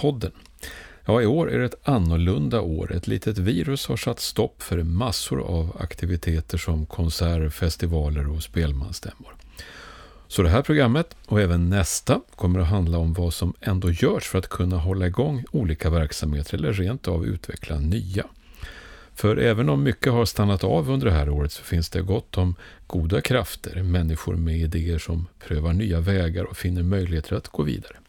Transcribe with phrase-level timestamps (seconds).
[0.00, 0.32] Podden.
[1.04, 2.92] Ja, i år är det ett annorlunda år.
[2.92, 9.36] Ett litet virus har satt stopp för massor av aktiviteter som konserter, festivaler och spelmansstämmor.
[10.28, 14.24] Så det här programmet och även nästa kommer att handla om vad som ändå görs
[14.24, 18.26] för att kunna hålla igång olika verksamheter eller rent av utveckla nya.
[19.14, 22.38] För även om mycket har stannat av under det här året så finns det gott
[22.38, 22.54] om
[22.86, 27.99] goda krafter, människor med idéer som prövar nya vägar och finner möjligheter att gå vidare.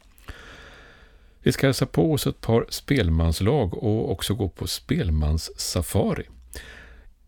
[1.43, 6.25] Vi ska hälsa på oss ett par spelmanslag och också gå på spelmanssafari.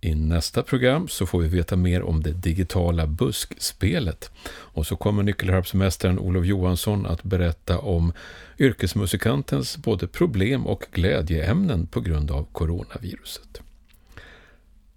[0.02, 4.32] I nästa program så får vi veta mer om det digitala buskspelet.
[4.50, 8.14] Och så kommer nyckelharpsmästaren Olof Johansson att berätta om
[8.60, 13.62] yrkesmusikantens både problem och glädjeämnen på grund av coronaviruset.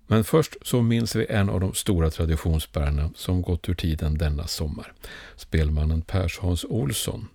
[0.06, 4.46] Men först så minns vi en av de stora traditionsbärarna som gått ur tiden denna
[4.46, 4.92] sommar.
[5.36, 7.28] Spelmannen Pers Hans Olsson.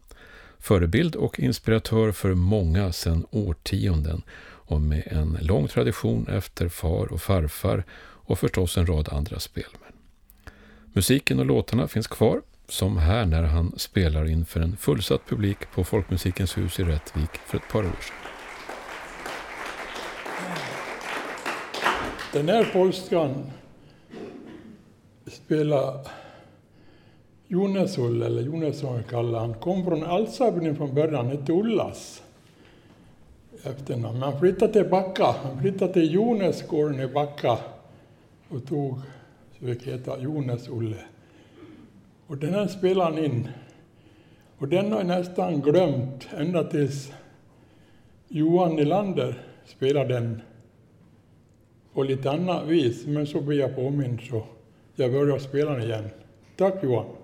[0.62, 7.22] Förebild och inspiratör för många sedan årtionden och med en lång tradition efter far och
[7.22, 9.94] farfar och förstås en rad andra spelmän.
[10.94, 15.84] Musiken och låtarna finns kvar, som här när han spelar inför en fullsatt publik på
[15.84, 18.16] Folkmusikens hus i Rättvik för ett par år sedan.
[22.34, 23.52] Den här polskan
[25.28, 26.08] spelar
[27.52, 32.24] Jonesull, eller Jonesson kallar han, kom från Alsabyn från början, hette Ullas
[33.64, 34.20] efternamn.
[34.20, 37.58] Men han flyttade till Backa, han flyttade till Jonesgården i Backa
[38.50, 39.00] och tog,
[39.60, 40.98] så fick heta Jones-Olle.
[42.28, 43.48] Och den här spelade han in.
[44.58, 47.14] Och den har jag nästan glömt ända tills
[48.28, 50.42] Johan Nylander spelade den
[51.94, 53.06] på lite annat vis.
[53.06, 54.44] Men så blir jag påmind så
[54.96, 56.10] jag börjar spela den igen.
[56.58, 57.21] Tack Johan!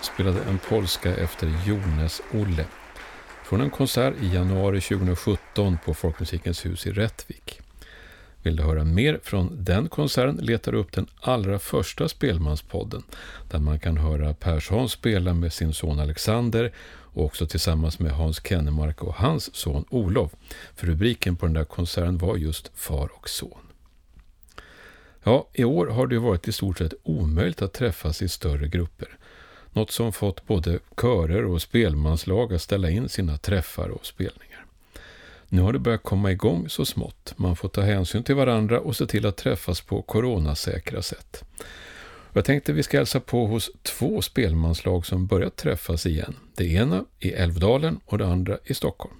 [0.00, 2.66] Spelade en polska efter Jones Olle
[3.44, 7.60] från en konsert i januari 2017 på Folkmusikens hus i Rättvik.
[8.42, 13.02] Vill du höra mer från den konserten letar du upp den allra första Spelmanspodden
[13.50, 16.72] där man kan höra Persson spela med sin son Alexander
[17.14, 20.32] och också tillsammans med Hans Kennemark och hans son Olof.
[20.76, 23.58] För rubriken på den där konserten var just Far och son.
[25.22, 29.08] Ja, i år har det varit i stort sett omöjligt att träffas i större grupper.
[29.74, 34.64] Något som fått både körer och spelmanslag att ställa in sina träffar och spelningar.
[35.48, 37.34] Nu har det börjat komma igång så smått.
[37.36, 41.44] Man får ta hänsyn till varandra och se till att träffas på coronasäkra sätt.
[42.32, 46.34] Jag tänkte vi ska hälsa på hos två spelmanslag som börjat träffas igen.
[46.54, 49.14] Det ena i Älvdalen och det andra i Stockholm.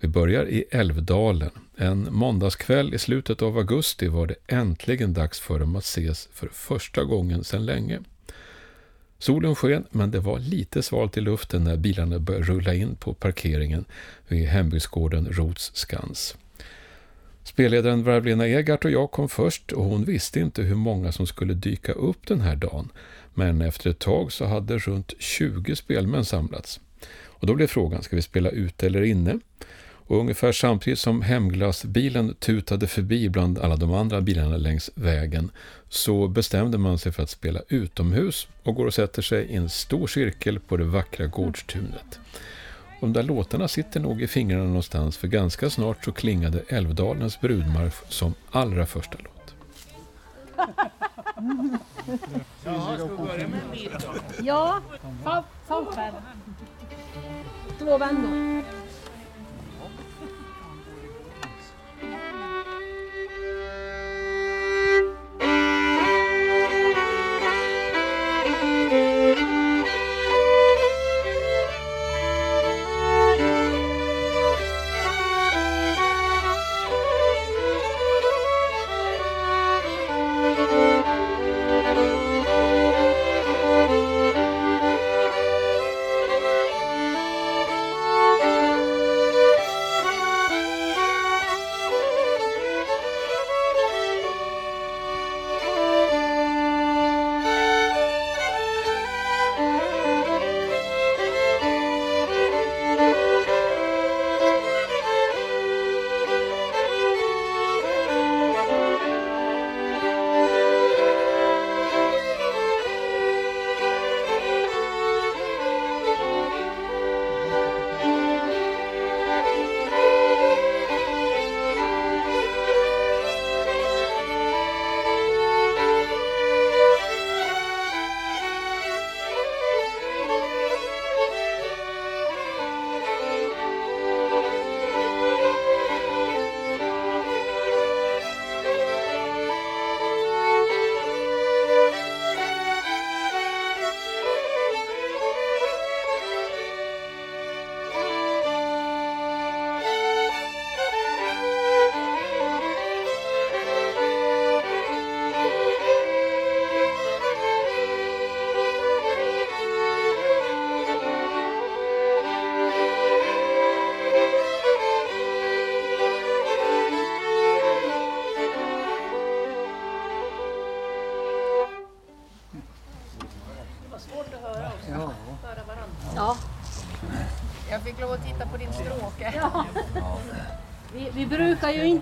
[0.00, 1.50] Vi börjar i Älvdalen.
[1.76, 6.48] En måndagskväll i slutet av augusti var det äntligen dags för dem att ses för
[6.52, 8.00] första gången sedan länge.
[9.18, 13.14] Solen sken, men det var lite svalt i luften när bilarna började rulla in på
[13.14, 13.84] parkeringen
[14.28, 16.36] vid hembygdsgården Rots skans.
[17.42, 21.54] Spelledaren Värvlena Egart och jag kom först och hon visste inte hur många som skulle
[21.54, 22.88] dyka upp den här dagen.
[23.34, 26.80] Men efter ett tag så hade runt 20 spelmän samlats.
[27.24, 29.38] Och då blev frågan, ska vi spela ute eller inne?
[30.06, 35.50] Och ungefär samtidigt som hemglassbilen tutade förbi bland alla de andra bilarna längs vägen
[35.88, 39.68] så bestämde man sig för att spela utomhus och går och sätter sig i en
[39.68, 42.18] stor cirkel på det vackra gårdstunet.
[43.00, 47.94] De där låtarna sitter nog i fingrarna någonstans för ganska snart så klingade Älvdalens brudmarsch
[48.08, 49.54] som allra första låt.
[52.64, 54.14] Jaha, ska vi börja med en bit då?
[54.42, 54.80] Ja,
[55.68, 56.14] toppen.
[57.78, 58.64] Två vändor.
[62.02, 62.35] Ja.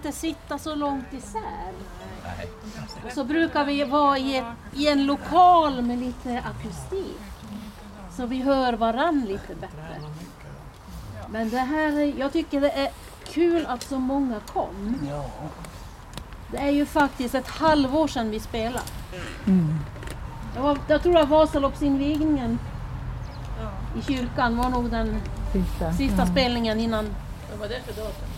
[0.06, 1.72] Inte sitta så långt isär.
[3.06, 7.18] Och så brukar vi vara i, ett, i en lokal med lite akustik.
[8.16, 10.00] Så vi hör varann lite bättre.
[11.28, 12.90] Men det här, är- jag tycker det är
[13.28, 14.96] kul att så många kom.
[16.50, 18.84] Det är ju faktiskt ett halvår sedan vi spelade.
[20.54, 22.58] Det var, jag tror att Vasaloppsinvigningen
[23.98, 25.20] i kyrkan var nog den
[25.96, 27.14] sista spelningen innan.
[27.50, 28.28] Vad var det för datum?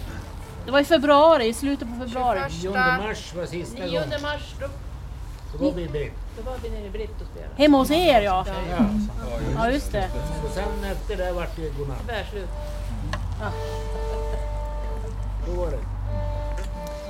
[0.67, 2.41] Det var i februari, i slutet på februari.
[2.51, 4.23] 21 mars var sista 9 gången.
[4.23, 4.67] mars, då,
[5.59, 6.13] Då var vi i Britt.
[6.37, 7.55] då var vi nere i Britt och spelade.
[7.57, 8.47] Hemma hos er ja.
[8.71, 8.85] Ja.
[9.57, 10.09] Ja just det.
[10.47, 12.07] Och sen efter det vart det godnatt.
[12.07, 12.49] Bärslut.
[15.47, 15.79] Då var det.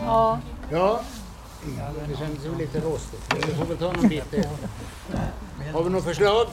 [0.05, 0.39] Ja.
[0.73, 1.01] Ja,
[2.09, 3.25] det kändes ju lite rostigt.
[3.29, 4.45] Men vi får väl ta någon bit till.
[5.73, 6.47] Har vi något förslag?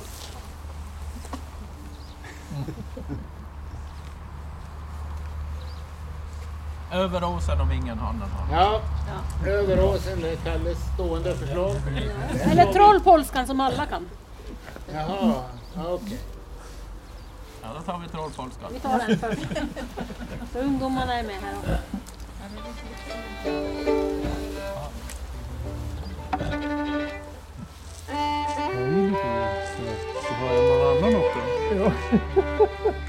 [6.93, 8.57] Över åsen om ingen hannen har.
[8.57, 8.81] Ja,
[9.47, 11.75] Överåsen, det är Kalles stående förslag.
[12.51, 14.09] Eller Trollpolskan som alla kan.
[14.93, 15.43] Jaha,
[15.75, 16.19] ja, okej.
[17.61, 18.69] Ja, då tar vi trollpolskan.
[18.73, 19.41] Vi tar den först.
[20.53, 21.77] Så ungdomarna är med här också.
[28.73, 29.19] Och inte
[32.53, 33.02] för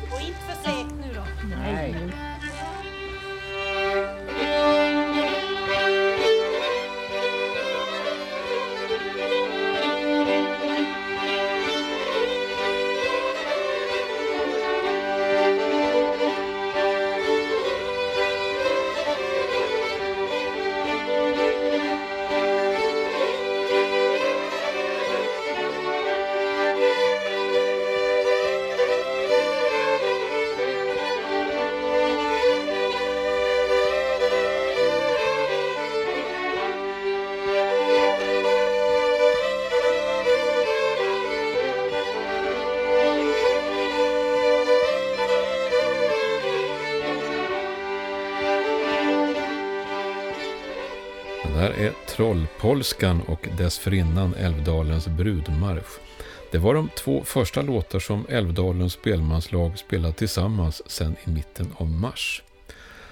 [52.25, 55.99] Trollpolskan och dessförinnan Älvdalens brudmarsch.
[56.53, 61.91] Det var de två första låtar som Älvdalens spelmanslag spelat tillsammans sedan i mitten av
[61.91, 62.43] mars.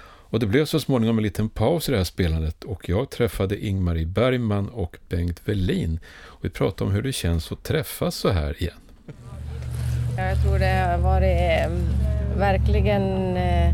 [0.05, 3.65] Och det blev så småningom en liten paus i det här spelandet och jag träffade
[3.65, 5.99] Ingmarie Bergman och Bengt Velin.
[6.23, 8.79] Och vi pratade om hur det känns att träffas så här igen.
[10.17, 11.71] Jag tror det har varit eh,
[12.37, 13.69] verkligen eh,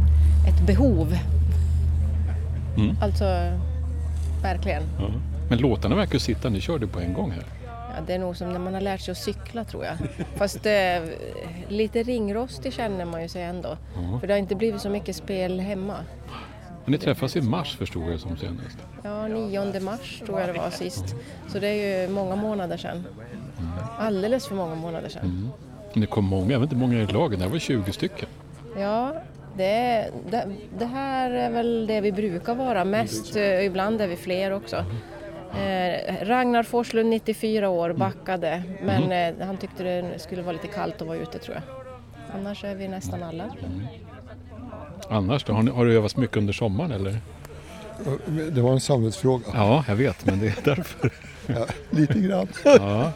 [0.48, 1.18] ett behov.
[2.78, 2.96] Mm.
[3.02, 3.26] Alltså,
[4.42, 4.84] verkligen.
[5.00, 5.29] Ja.
[5.50, 7.44] Men låtarna verkar sitta, ni körde på en gång här.
[7.66, 9.96] Ja, det är nog som när man har lärt sig att cykla tror jag.
[10.36, 11.04] Fast eh,
[11.68, 13.78] lite ringrostig känner man ju sig ändå.
[13.96, 14.20] Ja.
[14.20, 15.96] För det har inte blivit så mycket spel hemma.
[16.84, 18.78] Och ni träffas i mars förstod jag som senast.
[19.04, 21.16] Ja, 9 mars tror jag det var sist.
[21.48, 23.04] Så det är ju många månader sedan.
[23.98, 25.24] Alldeles för många månader sedan.
[25.26, 25.50] Mm.
[25.94, 28.30] Ni kom många, jag vet inte många i lagen, det var 20 stycken.
[28.78, 29.14] Ja,
[29.58, 30.48] det, det,
[30.80, 33.36] det här är väl det vi brukar vara mest.
[33.36, 34.86] eh, Ibland är vi fler också.
[35.54, 38.64] Eh, Ragnar Forslund, 94 år, backade.
[38.82, 41.64] Men eh, han tyckte det skulle vara lite kallt att vara ute tror jag.
[42.40, 43.44] Annars är vi nästan alla.
[45.10, 47.18] Annars då, har, ni, har du övat mycket under sommaren eller?
[48.52, 49.44] Det var en samvetsfråga.
[49.54, 51.12] Ja, jag vet, men det är därför.
[51.48, 52.48] Ja, lite grann.
[52.64, 53.12] Ja.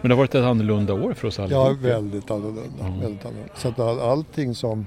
[0.00, 1.50] Men det har varit ett annorlunda år för oss alla.
[1.50, 2.84] Ja, väldigt annorlunda.
[2.84, 3.00] Mm.
[3.00, 3.54] Väldigt annorlunda.
[3.56, 4.86] Så att all, allting som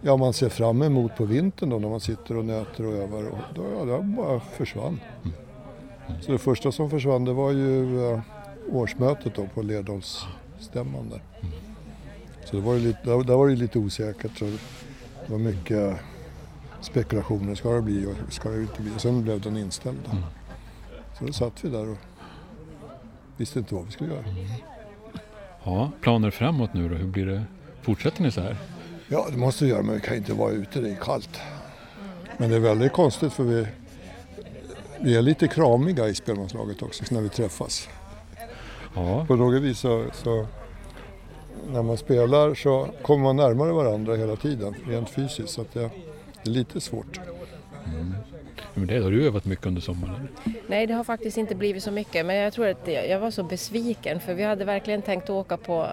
[0.00, 3.28] ja, man ser fram emot på vintern då när man sitter och nöter och övar,
[3.28, 5.00] och då, ja, det bara försvann.
[6.20, 8.20] Så det första som försvann det var ju eh,
[8.70, 11.22] årsmötet då på Lerdalsstämman där.
[12.44, 14.38] Så det var ju lite, där, där var det lite osäkert.
[14.38, 15.96] Så det var mycket
[16.80, 17.54] spekulationer.
[17.54, 18.90] Ska det bli och ska det inte bli?
[18.96, 19.98] Och sen blev den inställd.
[20.04, 20.16] Då.
[21.18, 21.98] Så då satt vi där och
[23.36, 24.24] visste inte vad vi skulle göra.
[25.64, 27.44] Ja, planer framåt nu då, hur blir det?
[27.82, 28.56] Fortsätter ni så här?
[29.08, 31.40] Ja, det måste vi göra, men vi kan inte vara ute, det är kallt.
[32.36, 33.66] Men det är väldigt konstigt för vi,
[35.00, 37.88] vi är lite kramiga i spelmanslaget också när vi träffas.
[38.94, 40.46] Ja, På något vis så, så
[41.72, 45.50] när man spelar så kommer man närmare varandra hela tiden, rent fysiskt.
[45.50, 45.80] Så det,
[46.42, 47.20] det är lite svårt.
[48.74, 50.28] men det har du övat mycket under sommaren.
[50.70, 52.26] Nej, det har faktiskt inte blivit så mycket.
[52.26, 55.86] Men jag tror att jag var så besviken för vi hade verkligen tänkt åka på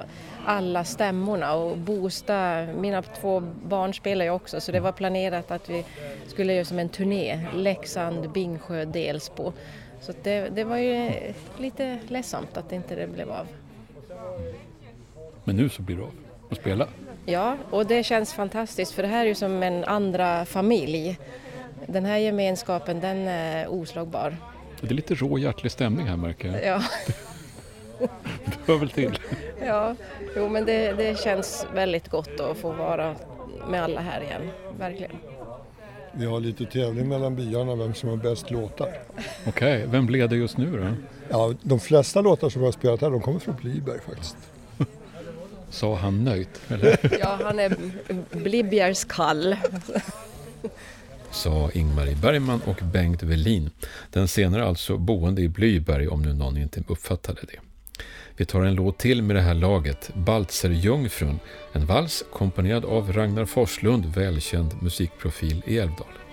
[0.45, 2.67] alla stämmorna och boosta.
[2.77, 5.85] Mina två barn spelar ju också så det var planerat att vi
[6.27, 7.47] skulle göra som en turné.
[7.53, 9.53] Leksand, Bingsjö, Delsbo.
[10.01, 11.11] Så det, det var ju
[11.57, 13.47] lite ledsamt att inte det blev av.
[15.43, 16.11] Men nu så blir det av
[16.49, 16.87] att spela.
[17.25, 21.19] Ja, och det känns fantastiskt för det här är ju som en andra familj.
[21.87, 24.35] Den här gemenskapen den är oslagbar.
[24.81, 26.65] Det är lite rå hjärtlig stämning här märker jag.
[26.65, 26.83] Ja.
[28.45, 29.19] Det hör väl till.
[29.65, 29.95] Ja,
[30.35, 33.15] jo men det, det känns väldigt gott att få vara
[33.69, 34.41] med alla här igen,
[34.79, 35.11] verkligen.
[36.11, 38.89] Vi har lite tävling mellan byarna vem som har bäst låtar.
[39.47, 40.87] Okej, vem leder just nu då?
[41.29, 44.37] Ja, de flesta låtar som vi har spelat här de kommer från Bliberg faktiskt.
[45.69, 46.61] Sa han nöjt?
[46.67, 47.17] Eller?
[47.19, 47.75] Ja, han är
[48.31, 49.55] Blibjers kall.
[51.35, 53.69] Sa Ingmarie Bergman och Bengt Velin.
[54.11, 57.59] Den senare alltså boende i Blyberg om nu någon inte uppfattade det.
[58.37, 61.39] Vi tar en låt till med det här laget, Baltzerjungfrun,
[61.73, 66.24] en vals komponerad av Ragnar Forslund, välkänd musikprofil i Älvdalen.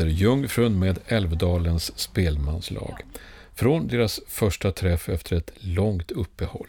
[0.00, 3.02] Baltzer Jungfrun med Älvdalens spelmanslag.
[3.54, 6.68] Från deras första träff efter ett långt uppehåll.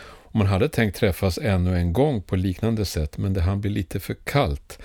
[0.00, 3.70] Och man hade tänkt träffas ännu en gång på liknande sätt men det hann bli
[3.70, 4.78] lite för kallt.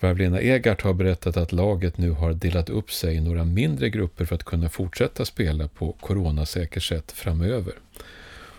[0.00, 4.24] Värvlena Egart har berättat att laget nu har delat upp sig i några mindre grupper
[4.24, 7.74] för att kunna fortsätta spela på coronasäkert sätt framöver.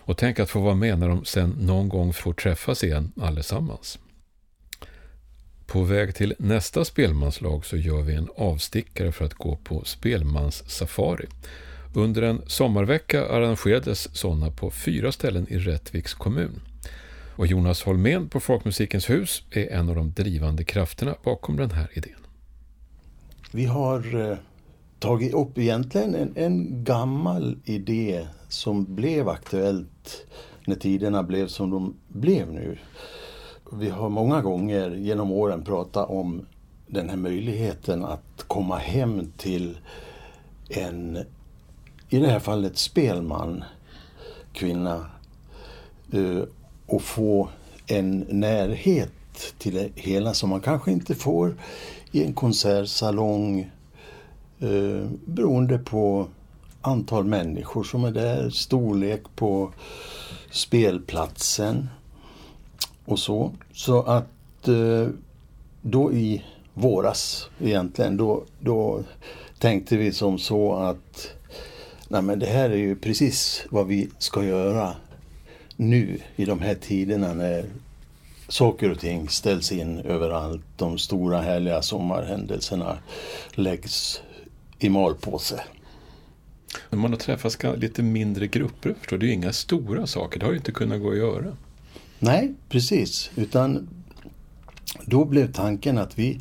[0.04, 3.98] Och tänk att få vara med när de sen någon gång får träffas igen allesammans.
[5.72, 11.26] På väg till nästa spelmanslag så gör vi en avstickare för att gå på spelmanssafari.
[11.94, 16.60] Under en sommarvecka arrangerades sådana på fyra ställen i Rättviks kommun.
[17.36, 21.90] Och Jonas Holmén på Folkmusikens hus är en av de drivande krafterna bakom den här
[21.92, 22.26] idén.
[23.52, 24.36] Vi har eh,
[24.98, 30.26] tagit upp egentligen en, en gammal idé som blev aktuellt
[30.66, 32.78] när tiderna blev som de blev nu.
[33.74, 36.46] Vi har många gånger genom åren pratat om
[36.86, 39.78] den här möjligheten att komma hem till
[40.68, 41.18] en,
[42.08, 43.64] i det här fallet spelman,
[44.52, 45.06] kvinna,
[46.12, 46.42] eh,
[46.86, 47.48] och få
[47.86, 49.12] en närhet
[49.58, 51.54] till det hela som man kanske inte får
[52.10, 53.70] i en konsertsalong
[54.60, 56.26] eh, beroende på
[56.80, 59.72] antal människor som är där, storlek på
[60.50, 61.88] spelplatsen
[63.04, 63.52] och så.
[63.72, 65.08] Så att eh,
[65.82, 66.42] då i
[66.74, 69.04] våras egentligen, då, då
[69.58, 71.28] tänkte vi som så att
[72.08, 74.94] nej men det här är ju precis vad vi ska göra
[75.76, 77.64] nu i de här tiderna när
[78.48, 80.62] saker och ting ställs in överallt.
[80.76, 82.98] De stora härliga sommarhändelserna
[83.54, 84.22] läggs
[84.78, 85.60] i malpåse.
[86.90, 90.52] Man har träffats lite mindre grupper, förstår Det är ju inga stora saker, det har
[90.52, 91.56] ju inte kunnat gå att göra.
[92.24, 93.30] Nej, precis.
[93.36, 93.88] Utan
[95.06, 96.40] då blev tanken att vi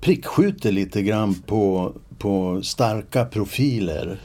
[0.00, 4.20] prickskjuter lite grann på, på starka profiler.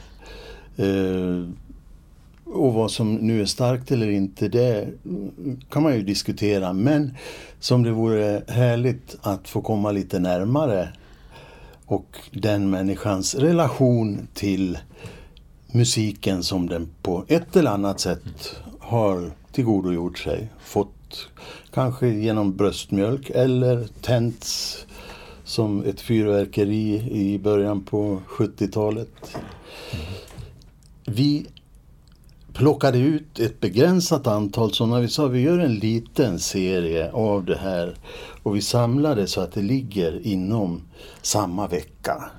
[0.76, 1.48] Eh,
[2.44, 4.88] och vad som nu är starkt eller inte, det
[5.70, 6.72] kan man ju diskutera.
[6.72, 7.16] Men
[7.60, 10.88] som det vore härligt att få komma lite närmare
[11.86, 14.78] och den människans relation till
[15.72, 20.48] musiken som den på ett eller annat sätt har tillgodogjort sig.
[20.64, 21.28] Fått
[21.74, 24.78] kanske genom bröstmjölk eller tänts
[25.44, 29.36] som ett fyrverkeri i början på 70-talet.
[31.06, 31.46] Vi
[32.52, 35.00] plockade ut ett begränsat antal sådana.
[35.00, 37.94] vi sa vi gör en liten serie av det här
[38.42, 40.82] och vi samlade så att det ligger inom
[41.22, 42.30] samma vecka.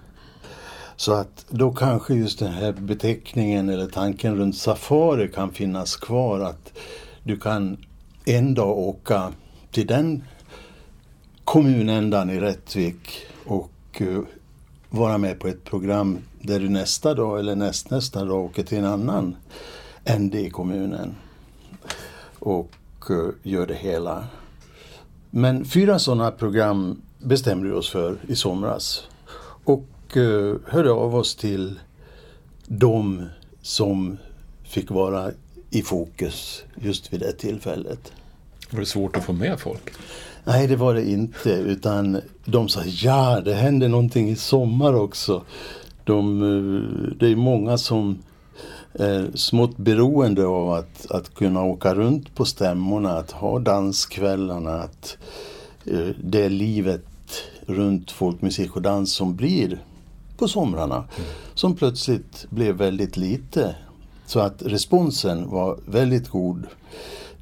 [0.96, 6.40] Så att då kanske just den här beteckningen eller tanken runt safari kan finnas kvar
[6.40, 6.74] att
[7.24, 7.78] du kan
[8.26, 9.34] en dag åka
[9.72, 10.24] till den
[11.44, 14.20] kommunändan i Rättvik och eh,
[14.90, 18.86] vara med på ett program där du nästa dag eller nästnästa dag åker till en
[18.86, 19.36] annan
[20.06, 21.16] ände i kommunen
[22.40, 22.72] och
[23.10, 24.28] eh, gör det hela.
[25.30, 29.08] Men fyra sådana program bestämde vi oss för i somras.
[29.64, 29.86] Och
[30.18, 31.80] uh, hörde av oss till
[32.68, 33.26] de
[33.62, 34.18] som
[34.64, 35.32] fick vara
[35.70, 38.12] i fokus just vid det tillfället.
[38.72, 39.94] Var det svårt att få med folk?
[40.44, 41.50] Nej, det var det inte.
[41.50, 45.44] Utan de sa ja, det händer någonting i sommar också.
[46.04, 48.18] De, eh, det är många som
[48.94, 55.18] är smått beroende av att, att kunna åka runt på stämmorna, att ha danskvällarna, att
[55.86, 57.06] eh, det är livet
[57.66, 59.80] runt folkmusik och dans som blir
[60.38, 60.96] på somrarna.
[60.96, 61.30] Mm.
[61.54, 63.76] Som plötsligt blev väldigt lite
[64.26, 66.68] så att responsen var väldigt god.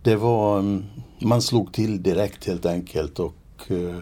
[0.04, 0.84] Det var, mm,
[1.20, 3.98] man slog till direkt helt enkelt och uh,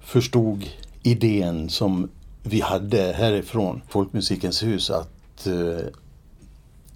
[0.00, 0.64] förstod
[1.02, 2.08] idén som
[2.42, 5.78] vi hade härifrån Folkmusikens hus att uh,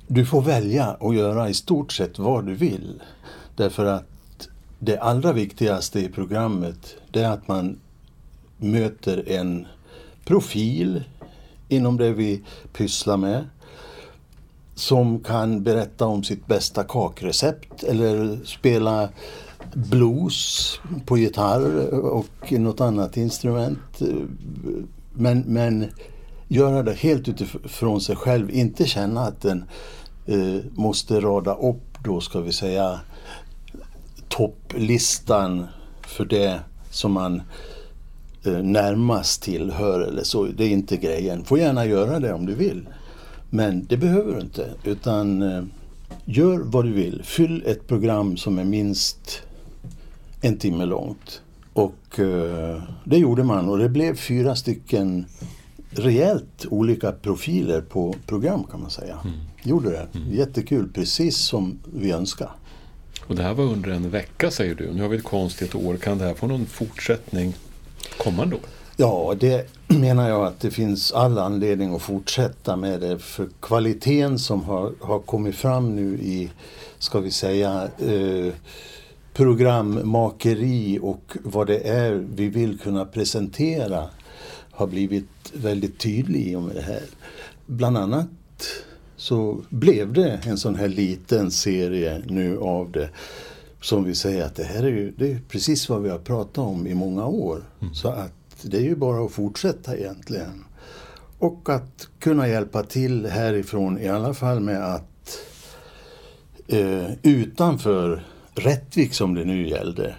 [0.07, 3.03] du får välja att göra i stort sett vad du vill.
[3.57, 7.79] Därför att det allra viktigaste i programmet det är att man
[8.57, 9.67] möter en
[10.25, 11.05] profil
[11.69, 13.45] inom det vi pysslar med
[14.75, 19.09] som kan berätta om sitt bästa kakrecept eller spela
[19.75, 20.71] blues
[21.07, 24.03] på gitarr och något annat instrument.
[25.13, 25.87] Men, men
[26.49, 29.65] göra det helt utifrån sig själv, inte känna att den
[30.27, 33.01] eh, måste rada upp då ska vi säga
[34.29, 35.67] topplistan
[36.03, 37.43] för det som man eh,
[38.51, 40.45] närmast tillhör eller så.
[40.45, 41.45] Det är inte grejen.
[41.45, 42.89] Får gärna göra det om du vill.
[43.51, 44.71] Men det behöver du inte.
[44.85, 45.65] Utan eh,
[46.25, 47.23] gör vad du vill.
[47.25, 49.43] Fyll ett program som är minst
[50.41, 51.43] en timme långt.
[51.73, 55.27] Och eh, det gjorde man och det blev fyra stycken
[55.91, 59.19] rejält olika profiler på program kan man säga.
[59.25, 59.37] Mm.
[59.63, 60.07] Gjorde det.
[60.19, 60.33] Mm.
[60.33, 62.51] Jättekul, precis som vi önskar.
[63.27, 64.93] Och det här var under en vecka säger du.
[64.93, 65.97] Nu har vi ett konstigt år.
[65.97, 67.55] Kan det här få någon fortsättning
[68.19, 68.63] kommande år?
[68.97, 73.19] Ja, det menar jag att det finns all anledning att fortsätta med det.
[73.19, 76.51] För kvaliteten som har, har kommit fram nu i,
[76.99, 78.53] ska vi säga, eh,
[79.33, 84.05] programmakeri och vad det är vi vill kunna presentera
[84.71, 87.03] har blivit väldigt tydlig i och med det här.
[87.67, 88.29] Bland annat
[89.17, 93.09] så blev det en sån här liten serie nu av det.
[93.85, 96.59] Som vi säger att det här är ju det är precis vad vi har pratat
[96.59, 97.63] om i många år.
[97.81, 97.95] Mm.
[97.95, 100.65] Så att det är ju bara att fortsätta egentligen.
[101.39, 105.39] Och att kunna hjälpa till härifrån i alla fall med att
[106.67, 110.15] eh, utanför Rättvik som det nu gällde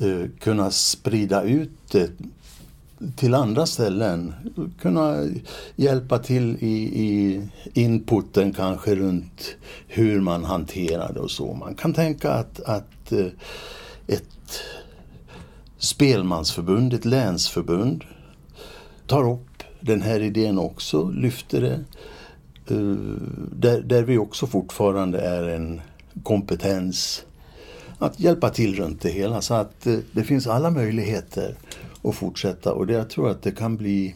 [0.00, 2.10] eh, kunna sprida ut det
[3.16, 4.34] till andra ställen.
[4.80, 5.24] Kunna
[5.76, 7.40] hjälpa till i, i
[7.72, 11.54] inputen kanske runt hur man hanterar det och så.
[11.54, 13.26] Man kan tänka att, att eh,
[14.06, 14.60] ett
[15.78, 18.04] spelmansförbund, ett länsförbund
[19.06, 21.84] tar upp den här idén också, lyfter det.
[22.74, 22.96] Eh,
[23.52, 25.80] där, där vi också fortfarande är en
[26.22, 27.24] kompetens
[27.98, 29.40] att hjälpa till runt det hela.
[29.40, 31.54] Så att eh, det finns alla möjligheter
[32.04, 34.14] och fortsätta och det, jag tror att det kan bli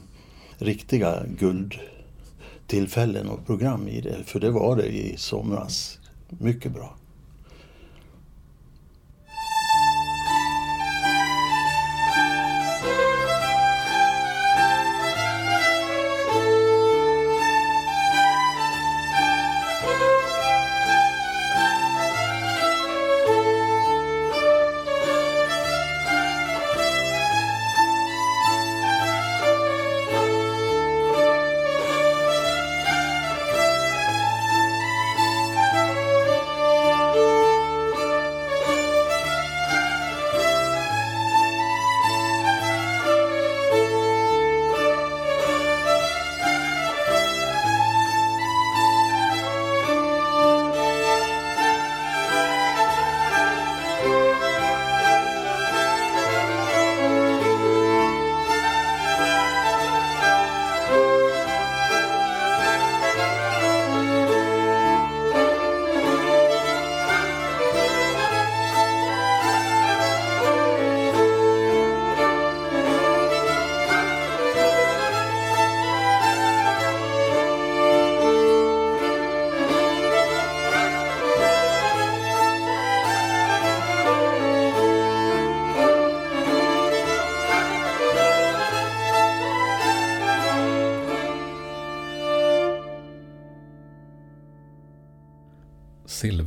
[0.58, 4.24] riktiga guldtillfällen och program i det.
[4.24, 5.98] För det var det i somras.
[6.28, 6.97] Mycket bra.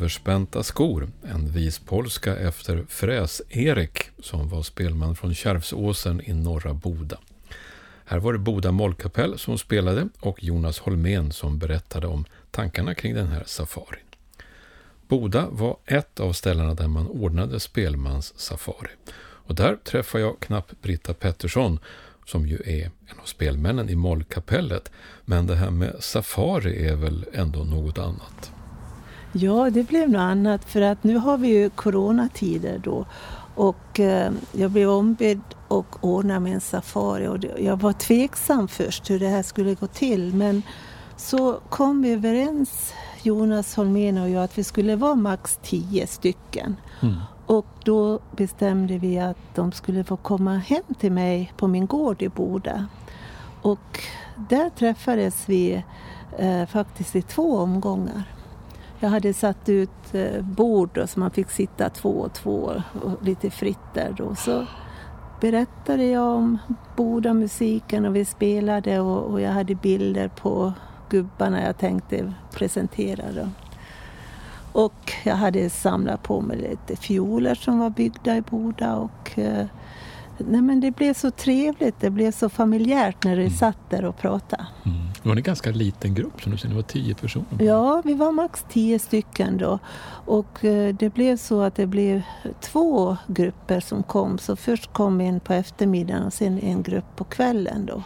[0.02, 7.18] Överspänta skor, en vispolska efter Fräs-Erik som var spelman från Kärvsåsen i norra Boda.
[8.06, 13.14] Här var det Boda mollkapell som spelade och Jonas Holmén som berättade om tankarna kring
[13.14, 14.04] den här safarin.
[15.08, 18.92] Boda var ett av ställena där man ordnade spelmans safari.
[19.22, 21.80] Och där träffade jag knapp Britta Pettersson
[22.26, 24.92] som ju är en av spelmännen i mollkapellet.
[25.26, 28.52] Men det här med safari är väl ändå något annat?
[29.32, 33.06] Ja, det blev något annat för att nu har vi ju coronatider då
[33.56, 38.68] och eh, jag blev ombedd att ordna med en safari och det, jag var tveksam
[38.68, 40.64] först hur det här skulle gå till men
[41.18, 46.76] så kom vi överens, Jonas Holmén och jag, att vi skulle vara max tio stycken.
[47.02, 47.16] Mm.
[47.46, 52.22] Och då bestämde vi att de skulle få komma hem till mig på min gård
[52.22, 52.86] i Boda.
[53.62, 54.00] Och
[54.50, 55.84] där träffades vi
[56.38, 58.24] eh, faktiskt i två omgångar.
[59.04, 63.24] Jag hade satt ut eh, bord då, så man fick sitta två och två och
[63.26, 64.36] lite fritt där då.
[64.36, 64.66] Så
[65.40, 66.58] berättade jag om
[66.96, 70.74] Boda-musiken och vi spelade och, och, jag hade bilder på
[71.10, 73.24] gubbarna jag tänkte presentera.
[73.32, 73.50] Då.
[74.72, 79.66] Och jag hade samlat på mig lite fioler som var byggda i Boda och eh,
[80.48, 83.58] nej men det blev så trevligt, det blev så familjärt när vi mm.
[83.58, 84.68] satt där och pratade.
[84.86, 84.98] Mm.
[85.24, 87.46] Det var en ganska liten grupp som du säger, det var tio personer?
[87.60, 89.80] Ja, vi var max tio stycken då.
[90.26, 92.22] Och eh, det blev så att det blev
[92.62, 94.38] två grupper som kom.
[94.38, 98.04] Så först kom en på eftermiddagen och sen en grupp på kvällen då.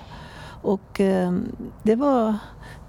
[0.61, 1.33] Och eh,
[1.83, 2.35] det var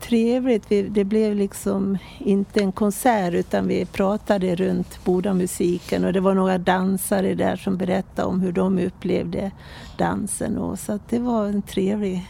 [0.00, 0.64] trevligt.
[0.68, 6.34] Vi, det blev liksom inte en konsert utan vi pratade runt Bodamusiken och det var
[6.34, 9.50] några dansare där som berättade om hur de upplevde
[9.98, 10.58] dansen.
[10.58, 12.26] Och, så det var en trevlig,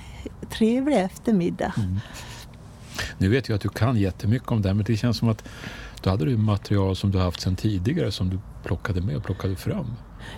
[0.50, 1.72] trevlig eftermiddag.
[1.76, 2.00] Mm.
[3.18, 5.48] Nu vet jag att du kan jättemycket om det här men det känns som att
[6.00, 9.56] då hade du material som du haft sedan tidigare som du plockade med och plockade
[9.56, 9.86] fram.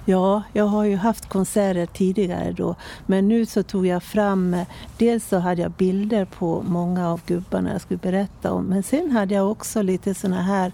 [0.04, 2.74] Ja, jag har ju haft konserter tidigare då.
[3.06, 4.56] Men nu så tog jag fram,
[4.98, 8.64] dels så hade jag bilder på många av gubbarna jag skulle berätta om.
[8.64, 10.72] Men sen hade jag också lite såna här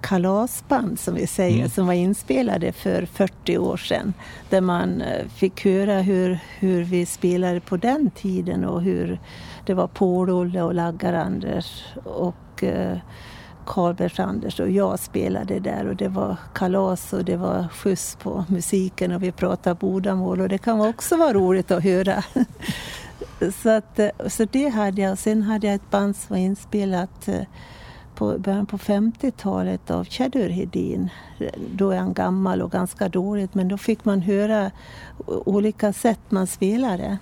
[0.00, 1.70] kalasband som vi säger, mm.
[1.70, 4.14] som var inspelade för 40 år sedan.
[4.50, 9.20] Där man eh, fick höra hur, hur vi spelade på den tiden och hur
[9.66, 12.98] det var Paul-Olle och Laggar-Anders och eh,
[13.66, 18.44] Carl Bertranders och jag spelade där och det var kalas och det var skjuts på
[18.48, 22.24] musiken och vi pratade Bodamål och det kan också vara roligt att höra.
[23.62, 25.18] så, att, eh, så det hade jag.
[25.18, 27.42] Sen hade jag ett band som var inspelat eh,
[28.14, 31.08] på början på 50-talet av Chaddur Hedin.
[31.72, 34.70] Då är han gammal och ganska dåligt men då fick man höra
[35.26, 37.18] olika sätt man spelade.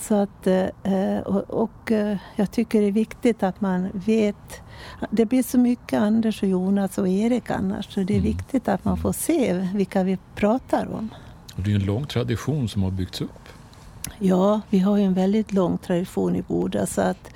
[0.00, 1.92] Så att, eh, och, och
[2.36, 4.63] jag tycker det är viktigt att man vet
[5.10, 8.36] det blir så mycket Anders och Jonas och Erik annars så det är mm.
[8.36, 11.08] viktigt att man får se vilka vi pratar om.
[11.56, 13.48] Och det är en lång tradition som har byggts upp.
[14.18, 17.30] Ja, vi har ju en väldigt lång tradition i Boda så att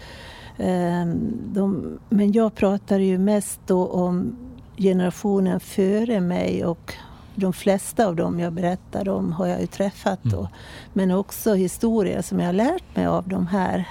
[0.56, 1.06] eh,
[1.44, 4.36] de, men jag pratar ju mest då om
[4.76, 6.94] generationen före mig och
[7.34, 10.38] de flesta av dem jag berättar om har jag ju träffat då.
[10.38, 10.50] Mm.
[10.92, 13.88] Men också historier som jag har lärt mig av de här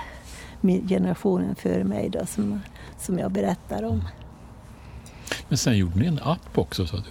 [0.62, 2.62] generationen före mig då, som
[3.00, 4.04] som jag berättar om.
[5.48, 7.04] Men sen gjorde ni en app också sa du?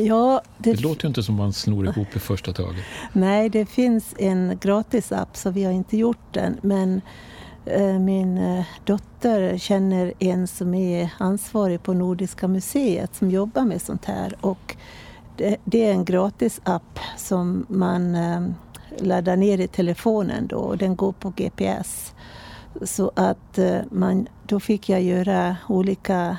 [0.00, 2.84] Ja, det, det låter ju inte som man snor ihop i första taget.
[3.12, 6.58] Nej, det finns en gratis app så vi har inte gjort den.
[6.62, 7.00] Men
[7.64, 13.82] eh, min eh, dotter känner en som är ansvarig på Nordiska museet som jobbar med
[13.82, 14.34] sånt här.
[14.40, 14.76] Och
[15.64, 18.40] det, är en gratis app som man eh,
[18.98, 22.14] laddar ner i telefonen då och den går på GPS.
[22.82, 26.36] Så att eh, man, då fick jag göra olika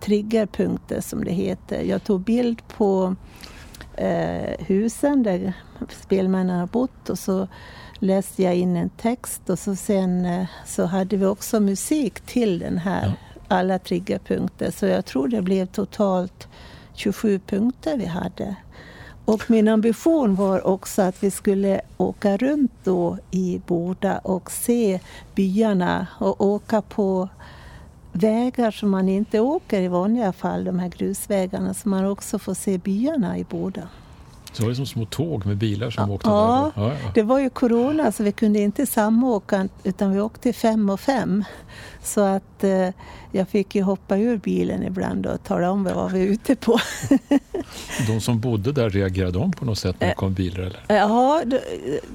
[0.00, 1.82] triggerpunkter som det heter.
[1.82, 3.16] Jag tog bild på
[3.94, 5.52] eh, husen där
[5.88, 7.48] spelmännen har bott och så
[7.98, 12.58] läste jag in en text och så sen eh, så hade vi också musik till
[12.58, 13.40] den här, ja.
[13.48, 14.70] alla triggerpunkter.
[14.70, 16.48] Så jag tror det blev totalt
[16.94, 18.56] 27 punkter vi hade.
[19.30, 25.00] Och min ambition var också att vi skulle åka runt då i Boda och se
[25.34, 27.28] byarna och åka på
[28.12, 32.54] vägar som man inte åker i vanliga fall, de här grusvägarna, så man också får
[32.54, 33.88] se byarna i Boda.
[34.52, 36.82] Så det var det som små tåg med bilar som ja, åkte ja, där?
[36.82, 40.90] Ja, ja, det var ju corona så vi kunde inte samåka utan vi åkte fem
[40.90, 41.44] och fem.
[42.02, 42.88] Så att eh,
[43.32, 46.78] jag fick ju hoppa ur bilen ibland och tala om vad vi var ute på.
[48.06, 50.60] de som bodde där, reagerade de på något sätt när det kom bilar?
[50.60, 50.80] Eller?
[50.88, 51.60] Ja, du,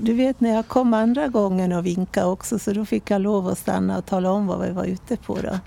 [0.02, 3.48] du, vet när jag kom andra gången och vinkade också så då fick jag lov
[3.48, 5.36] att stanna och tala om vad vi var ute på.
[5.42, 5.60] Då.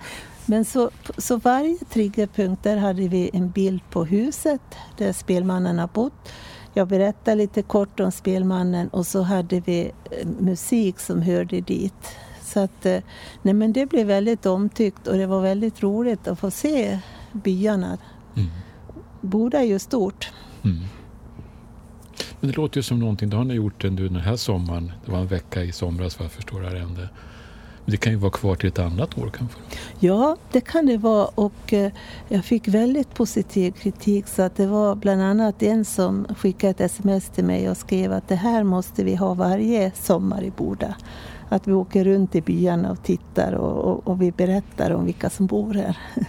[0.47, 4.61] Men så, så varje triggerpunkt där hade vi en bild på huset
[4.97, 6.33] där spelmannen har bott.
[6.79, 12.17] Jag berättade lite kort om spelmannen och så hade vi eh, musik som hörde dit.
[12.43, 12.99] Så att, eh,
[13.43, 16.99] nej men det blev väldigt omtyckt och det var väldigt roligt att få se
[17.33, 17.99] byarna.
[18.37, 18.49] Mm.
[19.21, 20.33] Boda är ju stort.
[20.65, 20.79] Mm.
[22.41, 24.93] Men det låter ju som någonting, det har ni gjort den här sommaren.
[25.05, 27.09] Det var en vecka i somras vad jag förstår ända.
[27.91, 29.59] Det kan ju vara kvar till ett annat år kanske?
[30.01, 31.93] Ja, det kan det vara och eh,
[32.29, 36.81] jag fick väldigt positiv kritik så att det var bland annat en som skickade ett
[36.81, 40.95] sms till mig och skrev att det här måste vi ha varje sommar i Boda.
[41.49, 45.31] Att vi åker runt i byarna och tittar och, och, och vi berättar om vilka
[45.31, 45.99] som bor här.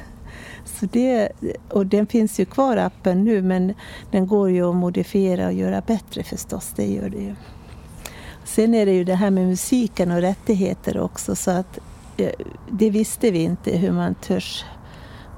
[0.66, 1.30] Så det,
[1.70, 3.74] och den finns ju kvar appen nu men
[4.12, 7.36] den går ju att modifiera och göra bättre förstås, det gör det ju.
[8.50, 11.80] Sen är det ju det här med musiken och rättigheter också så att
[12.18, 12.32] eh,
[12.72, 14.66] det visste vi inte hur man törs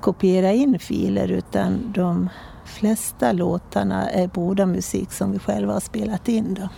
[0.02, 2.30] kopiera in filer utan de
[2.66, 6.54] flesta låtarna är båda musik som vi själva har spelat in.
[6.54, 6.70] Då.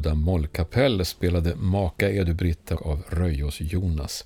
[0.00, 4.24] Boda mollkapell spelade Maka är du Britta av Röjås Jonas.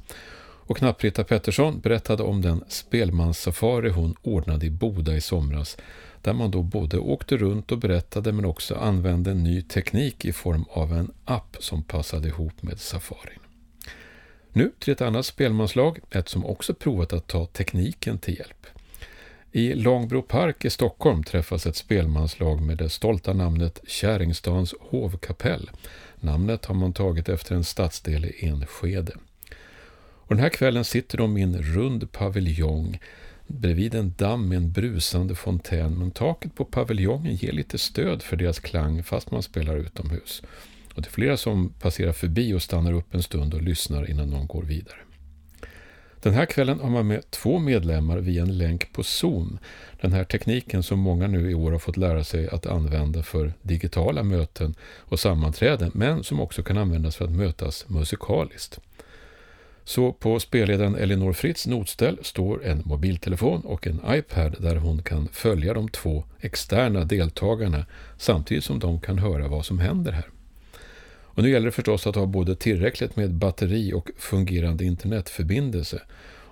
[0.67, 5.77] Och Knapp-Britta Pettersson berättade om den spelmanssafari hon ordnade i Boda i somras
[6.23, 10.65] där man då både åkte runt och berättade men också använde ny teknik i form
[10.71, 13.39] av en app som passade ihop med safarin.
[14.53, 18.67] Nu till ett annat spelmanslag, ett som också provat att ta tekniken till hjälp.
[19.57, 25.71] I Långbro park i Stockholm träffas ett spelmanslag med det stolta namnet Käringstans hovkapell.
[26.21, 29.13] Namnet har man tagit efter en stadsdel i Enskede.
[29.97, 32.99] Och den här kvällen sitter de i en rund paviljong
[33.47, 38.37] bredvid en damm med en brusande fontän, men taket på paviljongen ger lite stöd för
[38.37, 40.43] deras klang fast man spelar utomhus.
[40.95, 44.31] Och det är flera som passerar förbi och stannar upp en stund och lyssnar innan
[44.31, 44.99] de går vidare.
[46.25, 49.59] Den här kvällen har man med två medlemmar via en länk på Zoom.
[50.01, 53.53] Den här tekniken som många nu i år har fått lära sig att använda för
[53.63, 58.81] digitala möten och sammanträden, men som också kan användas för att mötas musikaliskt.
[59.85, 65.29] Så på spelledaren Elinor Fritz notställ står en mobiltelefon och en iPad där hon kan
[65.33, 67.87] följa de två externa deltagarna
[68.19, 70.34] samtidigt som de kan höra vad som händer här.
[71.35, 76.03] Och nu gäller det förstås att ha både tillräckligt med batteri och fungerande internetförbindelse.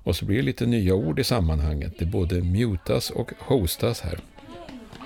[0.05, 1.93] Och så blir det lite nya ord i sammanhanget.
[1.99, 4.19] Det både mutas och hostas här.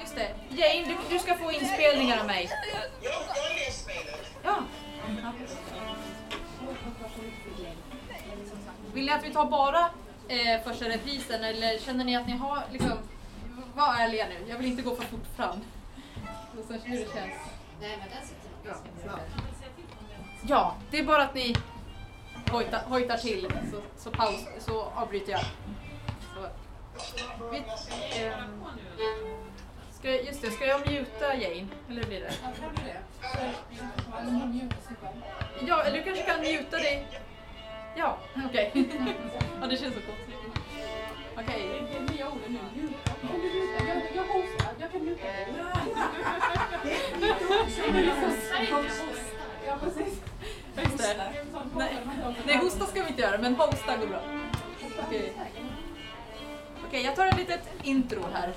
[0.00, 0.28] Just det.
[0.56, 2.50] Jane, du, du ska få inspelningar av mig.
[4.44, 4.62] Ja.
[8.94, 9.90] Vill ni att vi tar bara
[10.28, 12.92] eh, första reprisen eller känner ni att ni har liksom...
[13.74, 15.56] Var ärliga nu, jag vill inte gå för fort fram.
[16.68, 17.34] Så hur det känns.
[17.80, 19.18] Nej, men den sitter bra.
[20.48, 21.56] Ja, det är bara att ni
[22.50, 25.40] hojtar, hojtar till så, så, paus, så avbryter jag.
[25.40, 26.48] Så.
[27.52, 27.58] Vi,
[28.22, 28.64] ehm,
[29.90, 31.66] ska, just det, ska jag muta Jane?
[31.90, 32.32] Eller blir det?
[35.66, 37.06] Ja, eller du kanske kan muta dig?
[37.96, 38.18] Ja,
[38.48, 38.70] okej.
[38.74, 38.84] Okay.
[39.60, 40.36] ja, det känns så konstigt.
[41.34, 41.44] Okej.
[41.44, 42.06] Okay.
[42.06, 42.88] Det nya ordet nu.
[44.14, 45.54] Jag hostar, jag kan muta dig.
[49.66, 50.25] Ja, precis.
[50.84, 51.32] Just det.
[51.76, 51.96] Nej,
[52.46, 54.20] nej, hosta ska vi inte göra, men hosta går bra.
[55.06, 55.64] Okej, okay.
[56.88, 58.52] okay, jag tar ett litet intro här.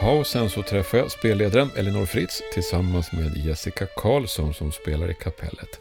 [0.00, 5.80] Pausen så träffar jag spelledaren Elinor Fritz tillsammans med Jessica Karlsson som spelar i kapellet.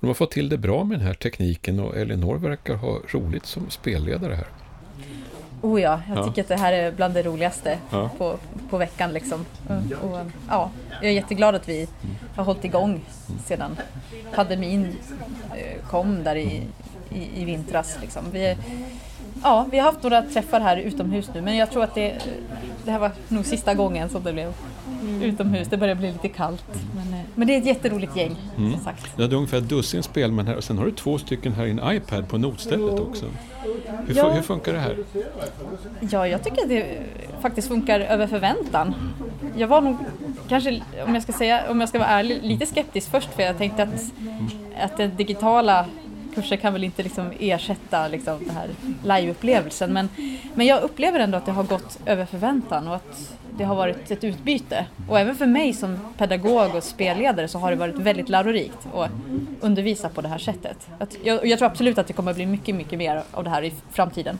[0.00, 3.46] de har fått till det bra med den här tekniken och Elinor verkar ha roligt
[3.46, 4.46] som spelledare här.
[5.62, 6.42] Oh ja, jag tycker ja.
[6.42, 8.10] att det här är bland det roligaste ja.
[8.18, 8.38] på,
[8.70, 9.12] på veckan.
[9.12, 9.44] Liksom.
[9.68, 9.92] Mm.
[10.02, 11.88] Och, ja, jag är jätteglad att vi
[12.36, 13.00] har hållit igång
[13.46, 13.76] sedan
[14.34, 14.96] pandemin
[15.56, 16.62] eh, kom där i,
[17.10, 17.98] i, i vintras.
[18.00, 18.24] Liksom.
[18.32, 18.56] Vi,
[19.42, 22.22] ja, vi har haft några träffar här utomhus nu men jag tror att det,
[22.88, 24.52] det här var nog sista gången som det blev
[25.02, 25.22] mm.
[25.22, 25.68] utomhus.
[25.68, 26.64] Det börjar bli lite kallt.
[26.94, 28.36] Men, eh, men det är ett jätteroligt gäng.
[28.56, 28.72] Mm.
[28.72, 29.16] Som sagt.
[29.16, 31.70] Det är ungefär ett dussin spelmän här och sen har du två stycken här i
[31.70, 33.26] en iPad på notstället också.
[34.06, 34.30] Hur, ja.
[34.30, 34.96] hur funkar det här?
[36.00, 37.02] Ja, jag tycker att det
[37.40, 38.94] faktiskt funkar över förväntan.
[39.56, 39.96] Jag var nog
[40.48, 43.58] kanske, om jag ska, säga, om jag ska vara ärlig, lite skeptisk först för jag
[43.58, 44.12] tänkte att,
[44.80, 45.86] att det digitala
[46.42, 48.68] kurser kan väl inte liksom ersätta liksom den här
[49.02, 50.08] liveupplevelsen men,
[50.54, 54.10] men jag upplever ändå att det har gått över förväntan och att det har varit
[54.10, 54.86] ett utbyte.
[55.08, 59.10] Och även för mig som pedagog och spelledare så har det varit väldigt lärorikt att
[59.60, 60.88] undervisa på det här sättet.
[61.22, 63.62] Jag, jag tror absolut att det kommer att bli mycket, mycket mer av det här
[63.62, 64.38] i framtiden.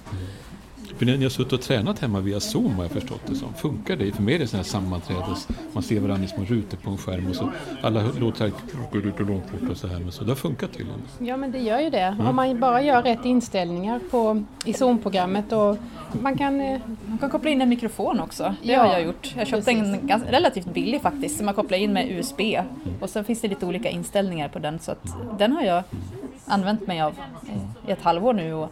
[0.98, 3.54] För ni har suttit och tränat hemma via Zoom har jag förstått det som.
[3.54, 4.12] Funkar det?
[4.12, 6.98] För mig är det sådana här sammanträdes, man ser varandra i små rutor på en
[6.98, 7.50] skärm och så
[7.82, 9.98] alla låter här långt bort och så här.
[9.98, 11.00] Men så det har funkat tydligen.
[11.18, 12.00] Ja men det gör ju det.
[12.00, 12.26] Mm.
[12.26, 15.76] Om man bara gör rätt inställningar på, i Zoom-programmet och
[16.22, 16.60] man kan...
[16.60, 18.54] Eh, man kan koppla in en mikrofon också.
[18.62, 19.34] Det ja, har jag gjort.
[19.36, 20.00] Jag köpte precis.
[20.00, 22.40] en ganska, relativt billig faktiskt som man kopplar in med USB.
[22.40, 22.66] Mm.
[23.00, 25.82] Och sen finns det lite olika inställningar på den så att den har jag
[26.48, 27.14] använt mig av
[27.88, 28.70] i ett halvår nu och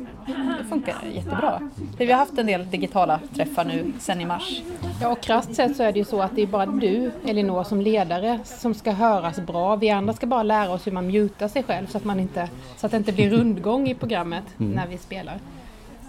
[0.58, 1.70] det funkar jättebra.
[1.98, 4.62] Vi har haft en del digitala träffar nu sedan i mars.
[5.00, 7.64] Ja, och krasst sett så är det ju så att det är bara du, Elinor,
[7.64, 9.76] som ledare som ska höras bra.
[9.76, 12.48] Vi andra ska bara lära oss hur man mutar sig själv så att, man inte,
[12.76, 14.72] så att det inte blir rundgång i programmet mm.
[14.72, 15.38] när vi spelar.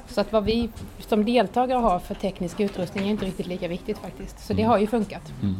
[0.08, 3.98] Så att vad vi som deltagare har för teknisk utrustning är inte riktigt lika viktigt
[3.98, 4.48] faktiskt.
[4.48, 4.70] Så det mm.
[4.70, 5.34] har ju funkat.
[5.42, 5.56] Mm.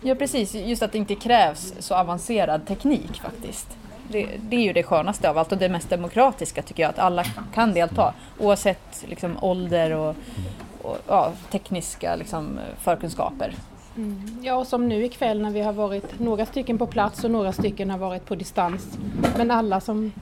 [0.00, 3.76] Ja precis, just att det inte krävs så avancerad teknik faktiskt.
[4.08, 6.98] Det, det är ju det skönaste av allt och det mest demokratiska tycker jag, att
[6.98, 7.24] alla
[7.54, 10.16] kan delta oavsett liksom, ålder och,
[10.82, 13.54] och ja, tekniska liksom, förkunskaper.
[13.96, 14.38] Mm.
[14.42, 17.52] Ja, och som nu ikväll när vi har varit några stycken på plats och några
[17.52, 18.98] stycken har varit på distans.
[19.36, 20.12] Men alla som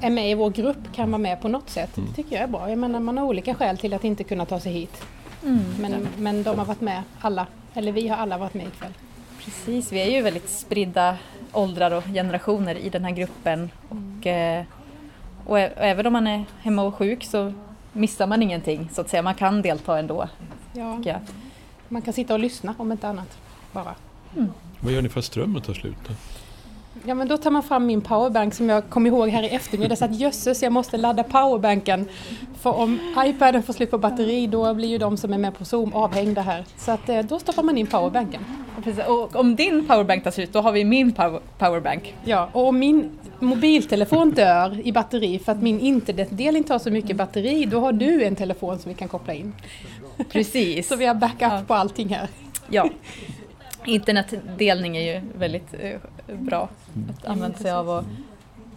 [0.00, 1.90] är med i vår grupp kan vara med på något sätt.
[1.94, 2.68] Det tycker jag är bra.
[2.70, 5.02] Jag menar, man har olika skäl till att inte kunna ta sig hit.
[5.42, 5.60] Mm.
[5.80, 8.92] Men, men de har varit med alla, eller vi har alla varit med ikväll.
[9.44, 11.16] Precis, vi är ju väldigt spridda
[11.52, 13.70] åldrar och generationer i den här gruppen.
[13.88, 14.64] Och, eh,
[15.44, 17.52] och, och även om man är hemma och sjuk så
[17.92, 19.22] missar man ingenting så att säga.
[19.22, 20.28] Man kan delta ändå.
[20.72, 21.20] Ja.
[21.88, 23.38] Man kan sitta och lyssna om inte annat.
[23.72, 23.94] Bara.
[24.80, 25.96] Vad gör ni för att strömmen tar slut?
[26.08, 26.14] då?
[27.04, 29.96] Ja men då tar man fram min powerbank som jag kom ihåg här i eftermiddag
[29.96, 32.08] så att jösses jag måste ladda powerbanken.
[32.60, 35.64] För om iPaden får slut på batteri då blir ju de som är med på
[35.64, 36.64] Zoom avhängda här.
[36.76, 38.44] Så att eh, då stoppar man in powerbanken.
[38.84, 39.04] Precis.
[39.06, 42.14] Och om din powerbank tar slut då har vi min power, powerbank.
[42.24, 46.90] Ja, och om min mobiltelefon dör i batteri för att min internetdel inte har så
[46.90, 49.52] mycket batteri då har du en telefon som vi kan koppla in.
[50.32, 50.88] Precis.
[50.88, 52.28] så vi har backup på allting här.
[52.68, 52.88] Ja.
[53.84, 55.90] Internetdelning är ju väldigt eh,
[56.36, 56.68] bra
[57.10, 57.90] att använda sig av.
[57.90, 58.04] Och,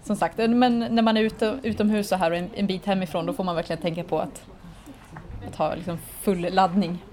[0.04, 3.26] som sagt, men när man är ute, utomhus så här och en, en bit hemifrån
[3.26, 4.44] då får man verkligen tänka på att,
[5.48, 7.04] att ha liksom full laddning.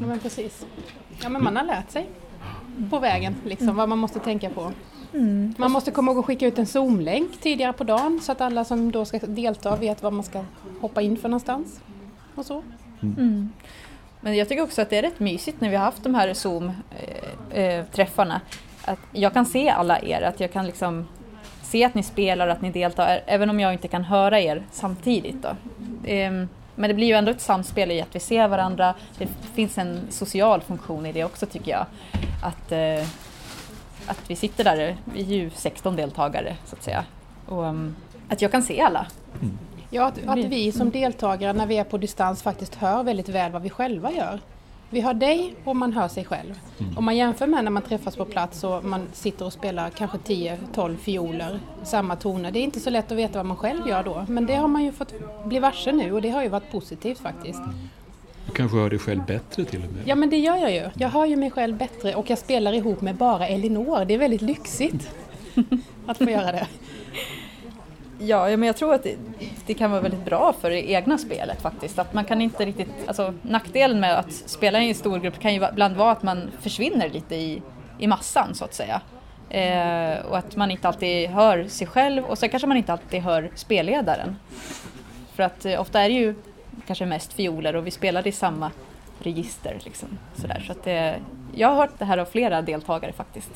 [0.00, 0.66] Ja men precis.
[1.22, 2.08] Ja men man har lärt sig
[2.90, 4.72] på vägen liksom vad man måste tänka på.
[5.12, 5.54] Mm.
[5.58, 8.64] Man måste komma ihåg att skicka ut en Zoom-länk tidigare på dagen så att alla
[8.64, 10.44] som då ska delta vet vad man ska
[10.80, 11.80] hoppa in för någonstans.
[12.34, 12.62] Och så.
[13.02, 13.52] Mm.
[14.20, 16.34] Men jag tycker också att det är rätt mysigt när vi har haft de här
[16.34, 18.40] Zoom-träffarna.
[18.84, 21.08] Att jag kan se alla er, att jag kan liksom
[21.62, 25.42] se att ni spelar, att ni deltar, även om jag inte kan höra er samtidigt.
[25.42, 25.48] Då.
[26.06, 28.94] Ehm, Men det blir ju ändå ett samspel i att vi ser varandra.
[29.18, 31.86] Det finns en social funktion i det också tycker jag.
[32.42, 33.06] Att, eh,
[34.06, 37.04] att vi sitter där, vi är ju 16 deltagare så att säga.
[37.48, 37.96] Och um,
[38.28, 39.06] att jag kan se alla.
[39.90, 43.52] Ja, att, att vi som deltagare när vi är på distans faktiskt hör väldigt väl
[43.52, 44.40] vad vi själva gör.
[44.94, 46.60] Vi hör dig och man hör sig själv.
[46.96, 50.18] Om man jämför med när man träffas på plats och man sitter och spelar kanske
[50.18, 52.50] 10-12 fioler, samma toner.
[52.50, 54.24] Det är inte så lätt att veta vad man själv gör då.
[54.28, 55.14] Men det har man ju fått
[55.44, 57.60] bli varse nu och det har ju varit positivt faktiskt.
[58.46, 60.02] Du kanske hör dig själv bättre till och med?
[60.04, 60.90] Ja men det gör jag ju.
[60.94, 64.04] Jag hör ju mig själv bättre och jag spelar ihop med bara Elinor.
[64.04, 65.08] Det är väldigt lyxigt
[66.06, 66.66] att få göra det.
[68.26, 69.16] Ja, men jag tror att det,
[69.66, 71.98] det kan vara väldigt bra för det egna spelet faktiskt.
[71.98, 75.54] Att man kan inte riktigt, alltså, nackdelen med att spela i en stor grupp kan
[75.54, 77.62] ju ibland vara att man försvinner lite i,
[77.98, 79.00] i massan så att säga.
[79.50, 83.22] Eh, och att man inte alltid hör sig själv och sen kanske man inte alltid
[83.22, 84.36] hör spelledaren.
[85.34, 86.34] För att eh, ofta är det ju
[86.86, 88.70] kanske mest fioler och vi spelar i samma
[89.18, 89.78] register.
[89.84, 90.64] Liksom, sådär.
[90.66, 91.12] Så att eh,
[91.54, 93.50] jag har hört det här av flera deltagare faktiskt.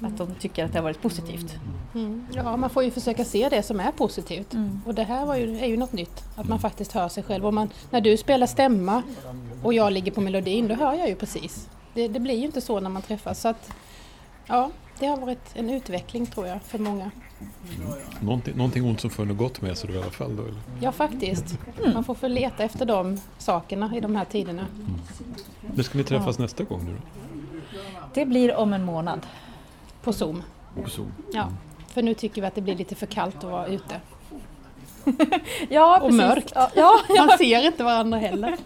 [0.00, 1.56] Att de tycker att det har varit positivt.
[1.94, 2.26] Mm.
[2.34, 4.54] Ja, man får ju försöka se det som är positivt.
[4.86, 7.46] Och det här var ju, är ju något nytt, att man faktiskt hör sig själv.
[7.46, 9.02] Och man, när du spelar stämma
[9.62, 11.68] och jag ligger på melodin, då hör jag ju precis.
[11.94, 13.40] Det, det blir ju inte så när man träffas.
[13.40, 13.72] Så att,
[14.46, 17.10] ja, det har varit en utveckling tror jag för många.
[18.20, 20.36] Någonting, någonting ont som för något gott med sig då i alla fall?
[20.36, 20.60] Då, eller?
[20.80, 21.58] Ja, faktiskt.
[21.94, 24.66] Man får få leta efter de sakerna i de här tiderna.
[25.74, 27.00] När ska ni träffas nästa gång nu då?
[28.14, 29.26] Det blir om en månad.
[30.02, 30.42] På Zoom.
[30.82, 31.12] På Zoom?
[31.32, 31.48] Ja,
[31.88, 34.00] för nu tycker vi att det blir lite för kallt att vara ute.
[35.68, 36.16] Ja, och precis.
[36.16, 36.52] mörkt.
[36.54, 37.24] Ja, ja, ja.
[37.26, 38.56] Man ser inte varandra heller.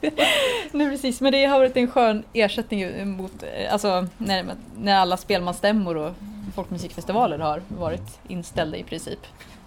[0.72, 5.16] Nej precis, men det har varit en skön ersättning mot eh, alltså, när, när alla
[5.16, 6.14] spelmansstämmor och
[6.54, 9.18] folkmusikfestivaler har varit inställda i princip.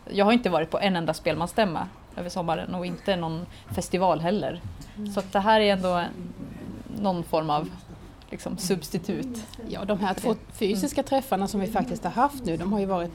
[0.09, 3.45] Jag har inte varit på en enda spelmansstämma över sommaren och inte någon
[3.76, 4.61] festival heller.
[5.13, 6.34] Så att det här är ändå en,
[7.01, 7.69] någon form av
[8.32, 9.48] liksom, substitut.
[9.70, 12.86] Ja, de här två fysiska träffarna som vi faktiskt har haft nu, de har ju
[12.86, 13.12] varit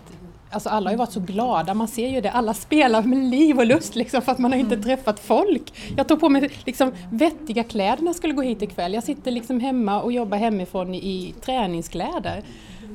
[0.51, 2.31] Alltså alla har ju varit så glada, man ser ju det.
[2.31, 5.73] Alla spelar med liv och lust liksom för att man har inte träffat folk.
[5.97, 8.95] Jag tog på mig liksom vettiga kläder när jag skulle gå hit ikväll.
[8.95, 12.43] Jag sitter liksom hemma och jobbar hemifrån i, träningskläder.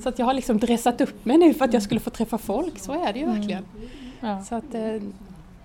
[0.04, 2.38] Så att jag har liksom dressat upp mig nu för att jag skulle få träffa
[2.38, 3.66] folk, så är det ju verkligen.
[4.20, 4.44] Ja.
[4.44, 5.02] Så att eh,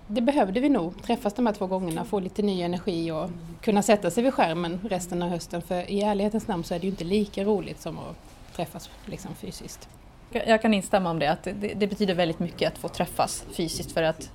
[0.07, 3.31] det behövde vi nog, träffas de här två gångerna, få lite ny energi och
[3.61, 5.63] kunna sätta sig vid skärmen resten av hösten.
[5.63, 8.17] För i ärlighetens namn så är det ju inte lika roligt som att
[8.57, 9.89] träffas liksom fysiskt.
[10.31, 13.93] Jag kan instämma om det, att det, det betyder väldigt mycket att få träffas fysiskt
[13.93, 14.31] för att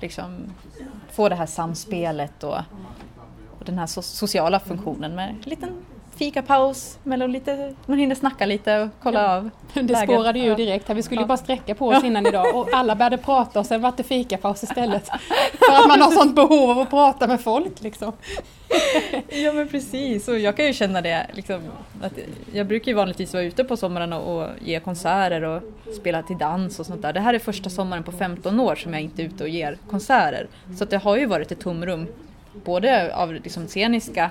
[0.00, 0.54] liksom,
[1.10, 2.58] få det här samspelet och,
[3.58, 5.84] och den här so sociala funktionen med en liten
[6.20, 9.36] fikapaus, mellan lite, man hinner snacka lite och kolla ja.
[9.36, 10.10] av Det läget.
[10.10, 10.94] spårade ju direkt här.
[10.94, 13.80] Vi skulle ju bara sträcka på oss innan idag och alla började prata och sen
[13.80, 15.06] var det fikapaus istället.
[15.58, 18.12] För att man har sånt behov av att prata med folk liksom.
[19.28, 21.60] Ja men precis, och jag kan ju känna det liksom,
[22.02, 22.12] att
[22.52, 25.62] jag brukar ju vanligtvis vara ute på sommaren och, och ge konserter och
[25.94, 27.12] spela till dans och sånt där.
[27.12, 29.78] Det här är första sommaren på 15 år som jag inte är ute och ger
[29.90, 30.46] konserter.
[30.78, 32.06] Så att det har ju varit ett tomrum,
[32.64, 34.30] både av liksom sceniska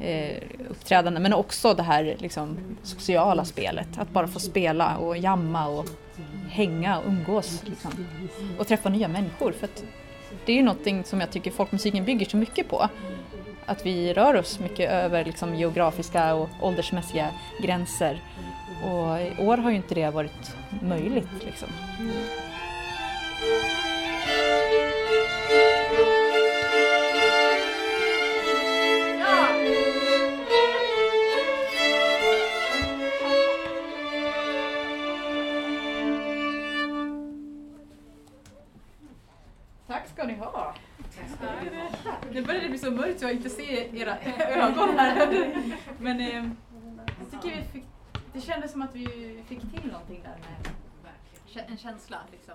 [0.00, 3.88] eh, uppträdande men också det här liksom, sociala spelet.
[3.98, 5.86] Att bara få spela och jamma och
[6.50, 8.06] hänga och umgås liksom.
[8.58, 9.52] och träffa nya människor.
[9.52, 9.68] För
[10.46, 12.88] det är ju någonting som jag tycker folkmusiken bygger så mycket på.
[13.66, 17.30] Att vi rör oss mycket över liksom, geografiska och åldersmässiga
[17.62, 18.22] gränser.
[18.84, 21.44] Och i år har ju inte det varit möjligt.
[21.46, 21.68] Liksom.
[48.90, 50.36] Att vi fick till någonting där
[51.54, 52.18] med en känsla.
[52.32, 52.54] Liksom.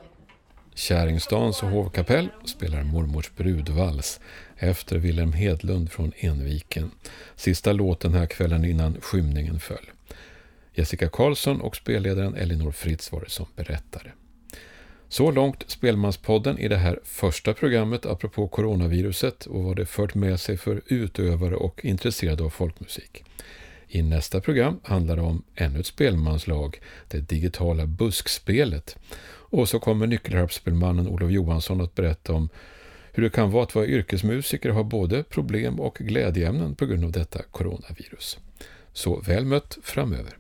[0.74, 4.20] Käringstans hovkapell spelar Mormors brudvals
[4.58, 6.92] efter Wilhelm Hedlund från Enviken.
[7.36, 9.90] Sista låten här kvällen innan skymningen föll.
[10.74, 14.12] Jessica Karlsson och spelledaren Elinor Fritz var det som berättade.
[15.10, 20.40] Så långt Spelmanspodden i det här första programmet apropå coronaviruset och vad det fört med
[20.40, 23.24] sig för utövare och intresserade av folkmusik.
[23.96, 28.98] I nästa program handlar det om ännu ett spelmanslag, det digitala buskspelet.
[29.28, 32.50] Och så kommer nyckelharpsspelmannen Olof Johansson att berätta om
[33.12, 37.06] hur det kan vara att vara yrkesmusiker och ha både problem och glädjeämnen på grund
[37.06, 38.38] av detta coronavirus.
[38.94, 40.38] Så väl mött framöver!